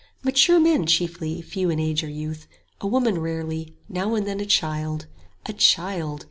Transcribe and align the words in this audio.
Mature 0.23 0.59
men 0.59 0.87
chiefly, 0.87 1.43
few 1.43 1.69
in 1.69 1.79
age 1.79 2.03
or 2.03 2.09
youth, 2.09 2.47
A 2.79 2.87
woman 2.87 3.19
rarely, 3.19 3.75
now 3.87 4.15
and 4.15 4.25
then 4.25 4.39
a 4.39 4.47
child: 4.47 5.05
A 5.45 5.53
child! 5.53 6.19